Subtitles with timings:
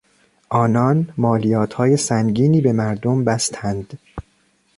[0.49, 3.99] آنان مالیاتهای سنگینی به مردم بستند.